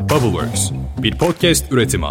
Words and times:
Bubbleworks, 0.00 0.70
bir 1.02 1.18
podcast 1.18 1.72
üretimi. 1.72 2.06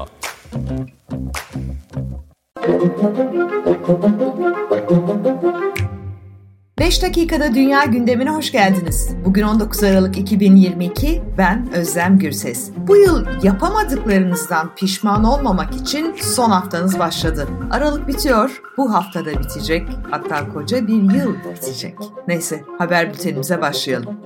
Beş 6.79 7.04
dakikada 7.04 7.54
dünya 7.55 7.86
gündemine 7.86 8.29
hoş 8.29 8.52
geldiniz. 8.52 9.10
Bugün 9.25 9.44
19 9.44 9.83
Aralık 9.83 10.17
2022, 10.17 11.21
ben 11.38 11.73
Özlem 11.73 12.20
Gürses. 12.20 12.71
Bu 12.77 12.97
yıl 12.97 13.25
yapamadıklarınızdan 13.43 14.75
pişman 14.75 15.23
olmamak 15.23 15.75
için 15.75 16.15
son 16.21 16.49
haftanız 16.49 16.99
başladı. 16.99 17.47
Aralık 17.71 18.07
bitiyor, 18.07 18.61
bu 18.77 18.93
haftada 18.93 19.39
bitecek, 19.39 19.87
hatta 20.11 20.49
koca 20.53 20.87
bir 20.87 21.13
yıl 21.15 21.35
bitecek. 21.55 21.95
Neyse, 22.27 22.63
haber 22.77 23.09
bültenimize 23.13 23.61
başlayalım. 23.61 24.19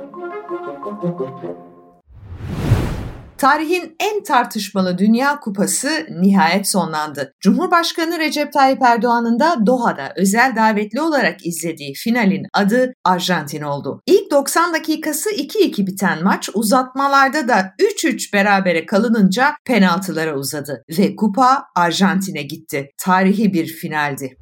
Tarihin 3.44 3.96
en 4.00 4.23
tartışmalı 4.23 4.98
Dünya 4.98 5.40
Kupası 5.40 5.90
nihayet 6.22 6.68
sonlandı. 6.68 7.34
Cumhurbaşkanı 7.40 8.20
Recep 8.20 8.54
Tayyip 8.54 8.81
Erdoğan'ın 8.81 9.40
da 9.40 9.55
Doha'da 9.66 10.13
özel 10.16 10.55
davetli 10.55 11.02
olarak 11.02 11.45
izlediği 11.45 11.94
finalin 11.94 12.45
adı 12.54 12.94
Arjantin 13.04 13.62
oldu. 13.62 14.02
İlk 14.08 14.32
90 14.32 14.73
dakikası 14.73 15.30
2-2 15.30 15.88
biten 15.88 16.23
maç 16.23 16.49
uzatmalarda 16.54 17.48
da 17.48 17.73
3-3 18.04 18.34
berabere 18.34 18.85
kalınınca 18.85 19.54
penaltılara 19.66 20.35
uzadı 20.35 20.84
ve 20.99 21.16
kupa 21.16 21.63
Arjantin'e 21.76 22.41
gitti. 22.41 22.90
Tarihi 22.98 23.54
bir 23.54 23.68
finaldi. 23.68 24.38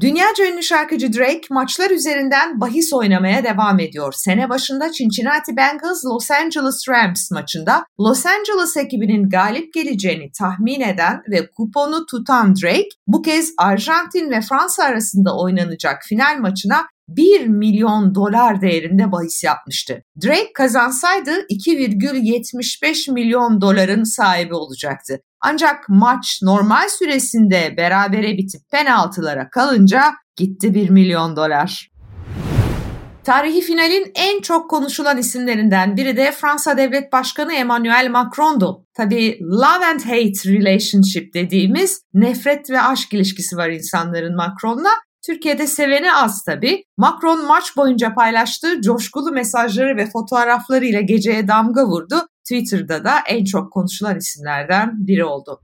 Dünyaca 0.00 0.46
ünlü 0.52 0.62
şarkıcı 0.62 1.12
Drake 1.12 1.40
maçlar 1.50 1.90
üzerinden 1.90 2.60
bahis 2.60 2.92
oynamaya 2.92 3.44
devam 3.44 3.80
ediyor. 3.80 4.12
Sene 4.16 4.48
başında 4.48 4.92
Cincinnati 4.92 5.56
Bengals 5.56 6.04
Los 6.04 6.30
Angeles 6.30 6.88
Rams 6.88 7.30
maçında 7.30 7.84
Los 8.00 8.26
Angeles 8.26 8.76
ekibinin 8.76 9.28
galip 9.28 9.74
geleceğini 9.74 10.30
tahmin 10.38 10.80
eden 10.80 11.22
ve 11.30 11.50
kuponu 11.50 12.06
tutan 12.06 12.54
Drake 12.56 12.88
bu 13.06 13.22
kez 13.22 13.52
Arjantin 13.58 14.30
ve 14.30 14.40
Fransa 14.40 14.84
arasında 14.84 15.36
oynanacak 15.36 16.02
final 16.08 16.38
maçına 16.38 16.86
1 17.08 17.46
milyon 17.46 18.14
dolar 18.14 18.60
değerinde 18.60 19.12
bahis 19.12 19.44
yapmıştı. 19.44 20.02
Drake 20.24 20.52
kazansaydı 20.54 21.30
2,75 21.30 23.12
milyon 23.12 23.60
doların 23.60 24.04
sahibi 24.04 24.54
olacaktı. 24.54 25.20
Ancak 25.40 25.84
maç 25.88 26.40
normal 26.42 26.88
süresinde 26.88 27.74
berabere 27.76 28.36
bitip 28.36 28.60
penaltılara 28.70 29.50
kalınca 29.50 30.02
gitti 30.36 30.74
1 30.74 30.90
milyon 30.90 31.36
dolar. 31.36 31.88
Tarihi 33.24 33.60
finalin 33.60 34.12
en 34.14 34.40
çok 34.40 34.70
konuşulan 34.70 35.18
isimlerinden 35.18 35.96
biri 35.96 36.16
de 36.16 36.32
Fransa 36.32 36.76
Devlet 36.76 37.12
Başkanı 37.12 37.54
Emmanuel 37.54 38.08
Macron'du. 38.10 38.86
Tabii 38.94 39.38
love 39.42 39.86
and 39.86 40.00
hate 40.00 40.50
relationship 40.52 41.34
dediğimiz 41.34 42.02
nefret 42.14 42.70
ve 42.70 42.80
aşk 42.80 43.14
ilişkisi 43.14 43.56
var 43.56 43.68
insanların 43.68 44.36
Macron'la. 44.36 44.90
Türkiye'de 45.28 45.66
seveni 45.66 46.14
az 46.14 46.42
tabii. 46.42 46.84
Macron 46.96 47.46
maç 47.46 47.76
boyunca 47.76 48.14
paylaştığı 48.14 48.80
coşkulu 48.80 49.32
mesajları 49.32 49.96
ve 49.96 50.06
fotoğraflarıyla 50.06 51.00
geceye 51.00 51.48
damga 51.48 51.86
vurdu. 51.86 52.28
Twitter'da 52.44 53.04
da 53.04 53.14
en 53.28 53.44
çok 53.44 53.72
konuşulan 53.72 54.16
isimlerden 54.16 55.06
biri 55.06 55.24
oldu. 55.24 55.60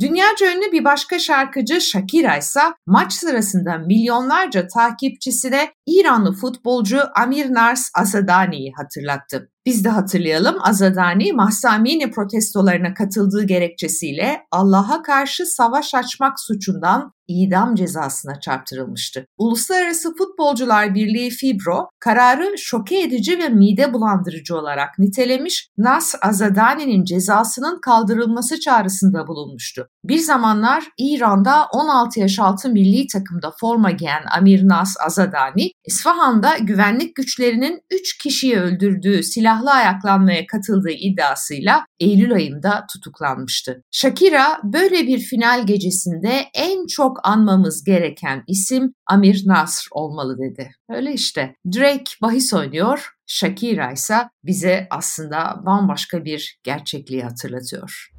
Dünyaca 0.00 0.46
ünlü 0.56 0.72
bir 0.72 0.84
başka 0.84 1.18
şarkıcı 1.18 1.80
Shakira 1.80 2.36
ise 2.36 2.60
maç 2.86 3.12
sırasında 3.12 3.78
milyonlarca 3.78 4.68
takipçisine 4.68 5.72
İranlı 5.86 6.32
futbolcu 6.32 7.00
Amir 7.14 7.54
Nars 7.54 7.90
Asadani'yi 7.94 8.72
hatırlattı. 8.76 9.50
Biz 9.68 9.84
de 9.84 9.88
hatırlayalım 9.88 10.56
Azadani 10.60 11.32
Mahsamini 11.32 12.10
protestolarına 12.10 12.94
katıldığı 12.94 13.46
gerekçesiyle 13.46 14.40
Allah'a 14.50 15.02
karşı 15.02 15.46
savaş 15.46 15.94
açmak 15.94 16.40
suçundan 16.40 17.12
idam 17.28 17.74
cezasına 17.74 18.40
çarptırılmıştı. 18.40 19.26
Uluslararası 19.38 20.14
Futbolcular 20.14 20.94
Birliği 20.94 21.30
Fibro 21.30 21.88
kararı 22.00 22.58
şoke 22.58 23.02
edici 23.02 23.38
ve 23.38 23.48
mide 23.48 23.92
bulandırıcı 23.92 24.56
olarak 24.56 24.98
nitelemiş 24.98 25.68
Nas 25.78 26.14
Azadani'nin 26.22 27.04
cezasının 27.04 27.80
kaldırılması 27.80 28.60
çağrısında 28.60 29.26
bulunmuştu. 29.26 29.88
Bir 30.04 30.18
zamanlar 30.18 30.84
İran'da 30.98 31.66
16 31.72 32.20
yaş 32.20 32.38
altı 32.38 32.68
milli 32.68 33.06
takımda 33.06 33.52
forma 33.60 33.90
giyen 33.90 34.22
Amir 34.38 34.68
Nas 34.68 34.94
Azadani, 35.06 35.70
İsfahan'da 35.84 36.58
güvenlik 36.58 37.16
güçlerinin 37.16 37.80
3 37.90 38.18
kişiyi 38.18 38.58
öldürdüğü 38.58 39.22
silahlı 39.58 39.70
ayaklanmaya 39.70 40.46
katıldığı 40.46 40.90
iddiasıyla 40.90 41.84
Eylül 42.00 42.34
ayında 42.34 42.86
tutuklanmıştı. 42.92 43.82
Shakira 43.90 44.60
böyle 44.64 45.06
bir 45.06 45.18
final 45.18 45.66
gecesinde 45.66 46.44
en 46.54 46.86
çok 46.86 47.28
anmamız 47.28 47.84
gereken 47.84 48.42
isim 48.46 48.92
Amir 49.06 49.42
Nasr 49.46 49.88
olmalı 49.90 50.38
dedi. 50.38 50.70
Öyle 50.88 51.12
işte. 51.12 51.54
Drake 51.76 52.10
bahis 52.22 52.54
oynuyor, 52.54 53.10
Shakira 53.26 53.92
ise 53.92 54.16
bize 54.44 54.86
aslında 54.90 55.62
bambaşka 55.66 56.24
bir 56.24 56.58
gerçekliği 56.62 57.22
hatırlatıyor. 57.22 58.10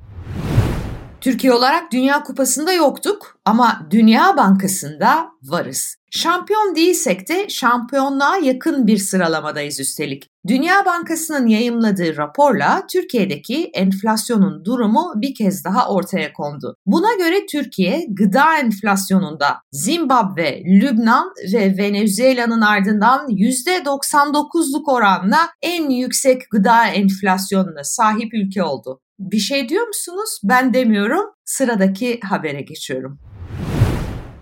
Türkiye 1.21 1.53
olarak 1.53 1.91
Dünya 1.91 2.23
Kupası'nda 2.23 2.73
yoktuk 2.73 3.39
ama 3.45 3.87
Dünya 3.91 4.37
Bankası'nda 4.37 5.29
varız. 5.43 5.98
Şampiyon 6.11 6.75
değilsek 6.75 7.29
de 7.29 7.49
şampiyonluğa 7.49 8.37
yakın 8.37 8.87
bir 8.87 8.97
sıralamadayız 8.97 9.79
üstelik. 9.79 10.27
Dünya 10.47 10.85
Bankası'nın 10.85 11.47
yayımladığı 11.47 12.17
raporla 12.17 12.87
Türkiye'deki 12.91 13.71
enflasyonun 13.73 14.65
durumu 14.65 15.13
bir 15.15 15.35
kez 15.35 15.65
daha 15.65 15.89
ortaya 15.89 16.33
kondu. 16.33 16.75
Buna 16.85 17.13
göre 17.13 17.45
Türkiye 17.45 18.05
gıda 18.09 18.57
enflasyonunda 18.57 19.57
Zimbabwe, 19.71 20.63
Lübnan 20.65 21.33
ve 21.53 21.77
Venezuela'nın 21.77 22.61
ardından 22.61 23.27
%99'luk 23.27 24.91
oranla 24.91 25.49
en 25.61 25.89
yüksek 25.89 26.41
gıda 26.51 26.87
enflasyonuna 26.87 27.83
sahip 27.83 28.33
ülke 28.33 28.63
oldu. 28.63 28.99
Bir 29.19 29.39
şey 29.39 29.69
diyor 29.69 29.87
musunuz? 29.87 30.39
Ben 30.43 30.73
demiyorum. 30.73 31.25
Sıradaki 31.45 32.19
habere 32.23 32.61
geçiyorum. 32.61 33.19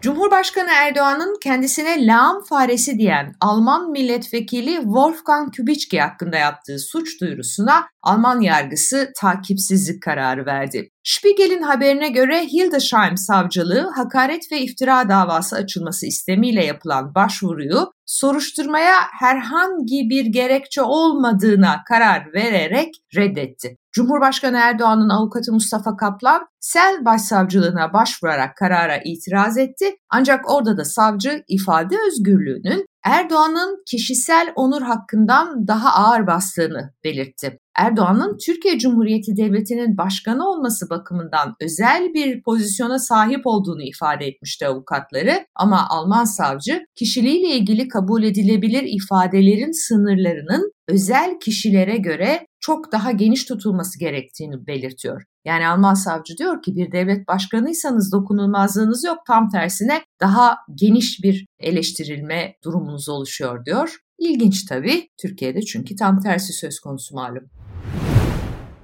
Cumhurbaşkanı 0.01 0.69
Erdoğan'ın 0.71 1.37
kendisine 1.43 2.07
lağım 2.07 2.43
faresi 2.43 2.97
diyen 2.97 3.33
Alman 3.41 3.91
milletvekili 3.91 4.75
Wolfgang 4.75 5.55
Kubicki 5.55 6.01
hakkında 6.01 6.37
yaptığı 6.37 6.79
suç 6.79 7.21
duyurusuna 7.21 7.87
Alman 8.03 8.41
yargısı 8.41 9.11
takipsizlik 9.21 10.03
kararı 10.03 10.45
verdi. 10.45 10.91
Spiegel'in 11.07 11.61
haberine 11.61 12.09
göre 12.09 12.43
Hildesheim 12.43 13.17
savcılığı 13.17 13.91
hakaret 13.95 14.51
ve 14.51 14.61
iftira 14.61 15.09
davası 15.09 15.55
açılması 15.55 16.07
istemiyle 16.07 16.65
yapılan 16.65 17.15
başvuruyu 17.15 17.91
soruşturmaya 18.05 18.95
herhangi 19.19 20.09
bir 20.09 20.25
gerekçe 20.25 20.81
olmadığına 20.81 21.83
karar 21.87 22.33
vererek 22.33 22.95
reddetti. 23.15 23.77
Cumhurbaşkanı 23.91 24.57
Erdoğan'ın 24.57 25.09
avukatı 25.09 25.53
Mustafa 25.53 25.97
Kaplan, 25.97 26.47
Sel 26.59 27.05
Başsavcılığına 27.05 27.93
başvurarak 27.93 28.57
karara 28.57 28.97
itiraz 29.05 29.57
etti. 29.57 29.95
Ancak 30.09 30.51
orada 30.51 30.77
da 30.77 30.85
savcı 30.85 31.43
ifade 31.47 31.95
özgürlüğünün 32.07 32.85
Erdoğan'ın 33.09 33.83
kişisel 33.85 34.53
onur 34.55 34.81
hakkından 34.81 35.67
daha 35.67 35.89
ağır 35.89 36.27
bastığını 36.27 36.93
belirtti. 37.03 37.59
Erdoğan'ın 37.77 38.37
Türkiye 38.45 38.79
Cumhuriyeti 38.79 39.37
Devleti'nin 39.37 39.97
başkanı 39.97 40.49
olması 40.49 40.89
bakımından 40.89 41.55
özel 41.61 42.13
bir 42.13 42.43
pozisyona 42.43 42.99
sahip 42.99 43.41
olduğunu 43.45 43.83
ifade 43.83 44.25
etmişti 44.25 44.67
avukatları 44.67 45.45
ama 45.55 45.87
Alman 45.89 46.23
savcı 46.23 46.85
kişiliğiyle 46.95 47.55
ilgili 47.55 47.87
kabul 47.87 48.23
edilebilir 48.23 48.83
ifadelerin 48.83 49.87
sınırlarının 49.87 50.71
özel 50.87 51.39
kişilere 51.39 51.97
göre 51.97 52.46
çok 52.59 52.91
daha 52.91 53.11
geniş 53.11 53.45
tutulması 53.45 53.99
gerektiğini 53.99 54.67
belirtiyor. 54.67 55.23
Yani 55.45 55.67
Alman 55.67 55.93
savcı 55.93 56.37
diyor 56.37 56.61
ki 56.61 56.75
bir 56.75 56.91
devlet 56.91 57.27
başkanıysanız 57.27 58.11
dokunulmazlığınız 58.11 59.03
yok 59.03 59.17
tam 59.27 59.49
tersine 59.49 60.03
daha 60.21 60.57
geniş 60.75 61.23
bir 61.23 61.45
eleştirilme 61.59 62.55
durumunuz 62.63 63.09
oluşuyor 63.09 63.65
diyor. 63.65 63.97
İlginç 64.19 64.65
tabii 64.65 65.09
Türkiye'de 65.21 65.61
çünkü 65.61 65.95
tam 65.95 66.19
tersi 66.19 66.53
söz 66.53 66.79
konusu 66.79 67.15
malum. 67.15 67.49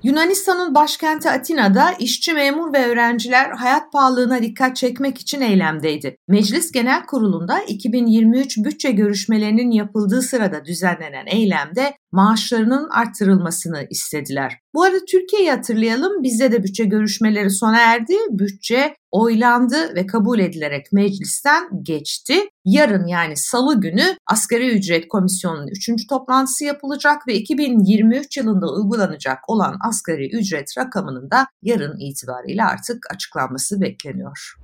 Yunanistan'ın 0.04 0.76
başkenti 0.76 1.30
Atina'da 1.30 1.92
işçi 1.92 2.34
memur 2.34 2.74
ve 2.74 2.86
öğrenciler 2.86 3.52
hayat 3.52 3.92
pahalılığına 3.92 4.42
dikkat 4.42 4.76
çekmek 4.76 5.18
için 5.18 5.42
eylemdeydi. 5.42 6.18
Meclis 6.28 6.72
Genel 6.72 7.06
Kurulu'nda 7.06 7.62
2023 7.62 8.58
bütçe 8.58 8.92
görüşmelerinin 8.92 9.72
yapıldığı 9.72 10.22
sırada 10.22 10.66
düzenlenen 10.66 11.26
eylemde 11.26 11.94
maaşlarının 12.12 12.90
artırılmasını 12.90 13.88
istediler. 13.90 14.63
Bu 14.74 14.84
arada 14.84 15.00
Türkiye'yi 15.12 15.52
hatırlayalım. 15.52 16.24
Bizde 16.24 16.52
de 16.52 16.64
bütçe 16.64 16.86
görüşmeleri 16.86 17.50
sona 17.50 17.80
erdi. 17.80 18.14
Bütçe 18.30 18.96
oylandı 19.12 19.96
ve 19.96 20.06
kabul 20.06 20.40
edilerek 20.40 20.86
meclisten 20.92 21.84
geçti. 21.84 22.34
Yarın 22.66 23.08
yani 23.08 23.38
salı 23.38 23.82
günü 23.82 24.04
asgari 24.28 24.70
ücret 24.70 25.08
komisyonunun 25.08 25.68
3. 25.68 26.08
toplantısı 26.10 26.66
yapılacak 26.66 27.28
ve 27.28 27.34
2023 27.34 28.38
yılında 28.38 28.74
uygulanacak 28.74 29.40
olan 29.48 29.78
asgari 29.90 30.38
ücret 30.38 30.78
rakamının 30.78 31.32
da 31.32 31.48
yarın 31.62 32.00
itibariyle 32.00 32.64
artık 32.64 32.98
açıklanması 33.14 33.82
bekleniyor. 33.82 34.56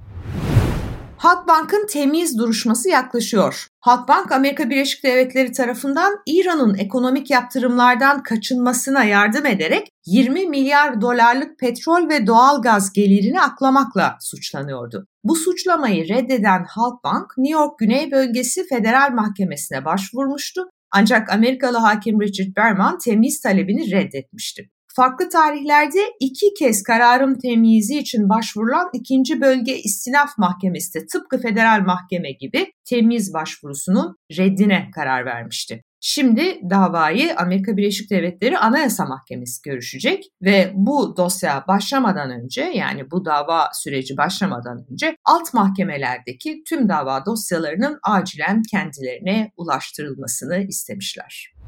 Halkbank'ın 1.19 1.87
temiz 1.87 2.37
duruşması 2.37 2.89
yaklaşıyor. 2.89 3.67
Halkbank, 3.79 4.31
Amerika 4.31 4.69
Birleşik 4.69 5.03
Devletleri 5.03 5.51
tarafından 5.51 6.13
İran'ın 6.25 6.75
ekonomik 6.75 7.29
yaptırımlardan 7.29 8.23
kaçınmasına 8.23 9.03
yardım 9.03 9.45
ederek 9.45 9.87
20 10.05 10.47
milyar 10.47 11.01
dolarlık 11.01 11.59
petrol 11.59 12.09
ve 12.09 12.27
doğal 12.27 12.61
gaz 12.61 12.93
gelirini 12.93 13.41
aklamakla 13.41 14.17
suçlanıyordu. 14.21 15.07
Bu 15.23 15.35
suçlamayı 15.35 16.09
reddeden 16.09 16.63
Halkbank, 16.63 17.37
New 17.37 17.59
York 17.61 17.79
Güney 17.79 18.11
Bölgesi 18.11 18.67
Federal 18.67 19.11
Mahkemesi'ne 19.11 19.85
başvurmuştu 19.85 20.69
ancak 20.91 21.29
Amerikalı 21.29 21.77
hakim 21.77 22.21
Richard 22.21 22.55
Berman 22.55 22.97
temiz 22.97 23.41
talebini 23.41 23.91
reddetmişti. 23.91 24.69
Farklı 24.99 25.29
tarihlerde 25.29 25.99
iki 26.19 26.53
kez 26.59 26.83
kararım 26.83 27.39
temyizi 27.39 27.97
için 27.99 28.29
başvurulan 28.29 28.89
ikinci 28.93 29.41
bölge 29.41 29.77
istinaf 29.77 30.37
mahkemesi 30.37 30.93
de 30.93 31.05
tıpkı 31.07 31.41
federal 31.41 31.81
mahkeme 31.85 32.31
gibi 32.31 32.73
temyiz 32.85 33.33
başvurusunun 33.33 34.15
reddine 34.37 34.89
karar 34.95 35.25
vermişti. 35.25 35.83
Şimdi 36.01 36.59
davayı 36.69 37.35
Amerika 37.37 37.77
Birleşik 37.77 38.11
Devletleri 38.11 38.57
Anayasa 38.57 39.05
Mahkemesi 39.05 39.61
görüşecek 39.65 40.23
ve 40.41 40.71
bu 40.75 41.17
dosya 41.17 41.63
başlamadan 41.67 42.31
önce 42.31 42.61
yani 42.61 43.11
bu 43.11 43.25
dava 43.25 43.69
süreci 43.73 44.17
başlamadan 44.17 44.85
önce 44.91 45.15
alt 45.25 45.53
mahkemelerdeki 45.53 46.63
tüm 46.69 46.89
dava 46.89 47.25
dosyalarının 47.25 47.99
acilen 48.03 48.61
kendilerine 48.71 49.51
ulaştırılmasını 49.57 50.63
istemişler. 50.67 51.58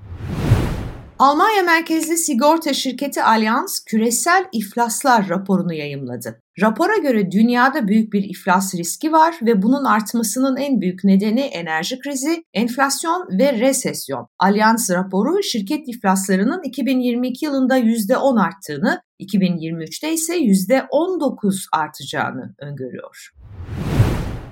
Almanya 1.22 1.64
merkezli 1.64 2.18
sigorta 2.18 2.74
şirketi 2.74 3.24
Allianz 3.24 3.86
küresel 3.86 4.46
iflaslar 4.52 5.30
raporunu 5.30 5.74
yayımladı. 5.74 6.42
Rapora 6.62 6.98
göre 6.98 7.32
dünyada 7.32 7.88
büyük 7.88 8.14
bir 8.14 8.24
iflas 8.24 8.76
riski 8.76 9.12
var 9.12 9.36
ve 9.42 9.62
bunun 9.62 9.86
artmasının 9.86 10.58
en 10.58 10.82
büyük 10.82 11.04
nedeni 11.04 11.42
enerji 11.42 12.00
krizi, 12.00 12.44
enflasyon 12.54 13.28
ve 13.40 13.60
resesyon. 13.60 14.28
Allianz 14.40 14.90
raporu 14.90 15.44
şirket 15.44 15.90
iflaslarının 15.90 16.62
2022 16.64 17.46
yılında 17.46 17.78
%10 17.78 18.42
arttığını, 18.42 19.02
2023'te 19.20 20.14
ise 20.14 20.38
%19 20.38 21.66
artacağını 21.72 22.56
öngörüyor. 22.60 23.32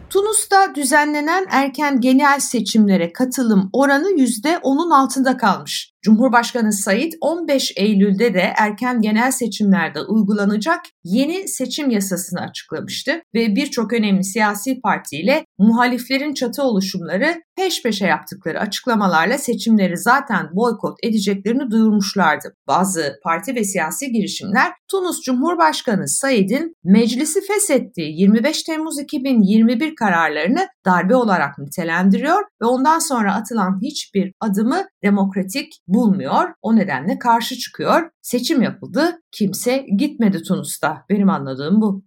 Tunus'ta 0.10 0.75
düzenlenen 0.75 1.45
erken 1.50 2.01
genel 2.01 2.39
seçimlere 2.39 3.13
katılım 3.13 3.69
oranı 3.74 4.10
%10'un 4.10 4.92
altında 4.92 5.38
kalmış. 5.38 5.94
Cumhurbaşkanı 6.01 6.74
Said 6.74 7.13
15 7.22 7.74
Eylül'de 7.75 8.34
de 8.34 8.54
erken 8.57 9.01
genel 9.01 9.31
seçimlerde 9.31 10.01
uygulanacak 10.01 10.81
yeni 11.04 11.48
seçim 11.48 11.90
yasasını 11.90 12.42
açıklamıştı 12.42 13.12
ve 13.36 13.56
birçok 13.56 13.94
önemli 13.94 14.24
siyasi 14.24 14.81
partiyle 14.81 15.46
muhaliflerin 15.57 16.34
çatı 16.34 16.63
oluşumları 16.63 17.42
peş 17.57 17.84
peşe 17.84 18.06
yaptıkları 18.06 18.60
açıklamalarla 18.60 19.38
seçimleri 19.38 19.98
zaten 19.98 20.50
boykot 20.54 20.98
edeceklerini 21.04 21.72
duyurmuşlardı. 21.72 22.56
Bazı 22.68 23.19
parti 23.24 23.56
ve 23.56 23.63
siyasi 23.63 24.12
girişimler 24.12 24.72
Tunus 24.92 25.22
Cumhurbaşkanı 25.22 26.07
Said'in 26.07 26.74
meclisi 26.84 27.40
feshettiği 27.42 28.22
25 28.22 28.63
Temmuz 28.63 29.00
2021 29.00 29.95
kararlarını 29.95 30.68
darbe 30.86 31.16
olarak 31.16 31.57
nitelendiriyor 31.57 32.42
ve 32.62 32.66
ondan 32.66 33.00
sonra 33.00 33.36
atılan 33.36 33.80
hiçbir 33.81 34.31
adımı 34.40 34.86
demokratik 35.04 35.74
bulmuyor. 35.94 36.50
O 36.62 36.75
nedenle 36.75 37.19
karşı 37.19 37.56
çıkıyor. 37.56 38.09
Seçim 38.21 38.62
yapıldı. 38.62 39.21
Kimse 39.31 39.86
gitmedi 39.97 40.41
Tunus'ta. 40.44 41.06
Benim 41.09 41.30
anladığım 41.30 41.81
bu. 41.81 42.03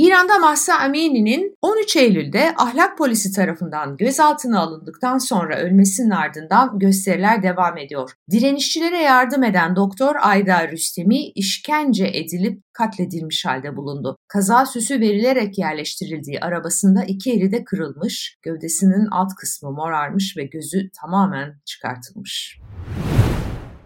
İran'da 0.00 0.38
Mahsa 0.38 0.74
Amini'nin 0.78 1.54
13 1.62 1.96
Eylül'de 1.96 2.54
ahlak 2.56 2.98
polisi 2.98 3.32
tarafından 3.32 3.96
gözaltına 3.96 4.60
alındıktan 4.60 5.18
sonra 5.18 5.58
ölmesinin 5.58 6.10
ardından 6.10 6.78
gösteriler 6.78 7.42
devam 7.42 7.78
ediyor. 7.78 8.10
Direnişçilere 8.30 8.98
yardım 8.98 9.44
eden 9.44 9.76
doktor 9.76 10.14
Ayda 10.20 10.68
Rüstemi 10.68 11.30
işkence 11.30 12.06
edilip 12.06 12.62
katledilmiş 12.72 13.44
halde 13.44 13.76
bulundu. 13.76 14.16
Kaza 14.28 14.66
süsü 14.66 15.00
verilerek 15.00 15.58
yerleştirildiği 15.58 16.40
arabasında 16.40 17.04
iki 17.04 17.32
eli 17.32 17.52
de 17.52 17.64
kırılmış, 17.64 18.38
gövdesinin 18.42 19.06
alt 19.10 19.34
kısmı 19.34 19.70
morarmış 19.70 20.36
ve 20.36 20.44
gözü 20.44 20.90
tamamen 21.00 21.60
çıkartılmış. 21.64 22.60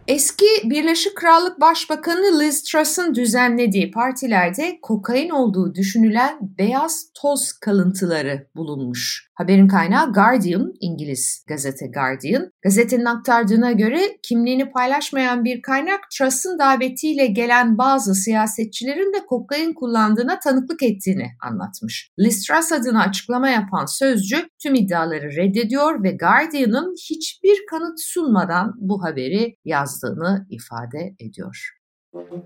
Eski 0.09 0.47
Birleşik 0.65 1.17
Krallık 1.17 1.61
Başbakanı 1.61 2.41
Liz 2.41 2.63
Truss'ın 2.63 3.15
düzenlediği 3.15 3.91
partilerde 3.91 4.79
kokain 4.83 5.31
olduğu 5.31 5.75
düşünülen 5.75 6.39
beyaz 6.59 7.07
toz 7.23 7.53
kalıntıları 7.53 8.47
bulunmuş. 8.57 9.31
Haberin 9.35 9.69
kaynağı 9.69 10.13
Guardian, 10.13 10.73
İngiliz 10.81 11.45
gazete 11.49 11.87
Guardian. 11.87 12.51
Gazetenin 12.63 13.05
aktardığına 13.05 13.73
göre 13.73 14.01
kimliğini 14.23 14.71
paylaşmayan 14.71 15.45
bir 15.45 15.63
kaynak 15.63 16.01
Truss'ın 16.19 16.59
davetiyle 16.59 17.27
gelen 17.27 17.79
bazı 17.79 18.15
siyasetçilerin 18.15 19.13
de 19.13 19.27
kokain 19.27 19.75
kullandığına 19.75 20.39
tanıklık 20.39 20.83
ettiğini 20.83 21.27
anlatmış. 21.43 22.11
Liz 22.19 22.47
Truss 22.47 22.73
adına 22.73 23.03
açıklama 23.03 23.49
yapan 23.49 23.87
sözcü 23.87 24.49
tüm 24.63 24.75
iddiaları 24.75 25.37
reddediyor 25.37 26.03
ve 26.03 26.11
Guardian'ın 26.11 26.95
hiçbir 27.11 27.67
kanıt 27.71 28.01
sunmadan 28.01 28.73
bu 28.77 29.05
haberi 29.05 29.57
yazdığını 29.95 30.47
ifade 30.51 31.15
ediyor. 31.21 31.71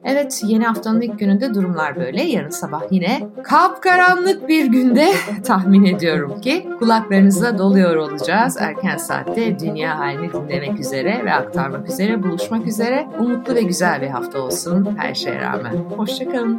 Evet 0.04 0.42
yeni 0.46 0.64
haftanın 0.64 1.00
ilk 1.00 1.18
gününde 1.18 1.54
durumlar 1.54 1.96
böyle. 1.96 2.22
Yarın 2.22 2.50
sabah 2.50 2.82
yine 2.90 3.28
kapkaranlık 3.44 4.48
bir 4.48 4.66
günde 4.66 5.12
tahmin 5.44 5.84
ediyorum 5.84 6.40
ki 6.40 6.68
kulaklarınızda 6.78 7.58
doluyor 7.58 7.96
olacağız. 7.96 8.56
Erken 8.60 8.96
saatte 8.96 9.58
dünya 9.58 9.98
halini 9.98 10.32
dinlemek 10.32 10.80
üzere 10.80 11.24
ve 11.24 11.32
aktarmak 11.34 11.88
üzere 11.88 12.22
buluşmak 12.22 12.66
üzere. 12.66 13.08
Umutlu 13.18 13.54
ve 13.54 13.62
güzel 13.62 14.02
bir 14.02 14.08
hafta 14.08 14.40
olsun 14.40 14.96
her 14.98 15.14
şeye 15.14 15.40
rağmen. 15.40 15.74
Hoşçakalın. 15.96 16.58